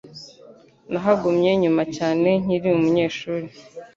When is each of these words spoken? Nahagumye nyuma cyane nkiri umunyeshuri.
Nahagumye 0.91 1.49
nyuma 1.61 1.83
cyane 1.95 2.29
nkiri 2.41 2.67
umunyeshuri. 2.77 3.47